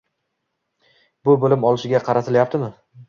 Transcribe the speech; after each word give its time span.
Bu 1.29 1.35
bilim 1.43 1.67
olishiga 1.73 2.01
qaratilyaptimi? 2.09 2.73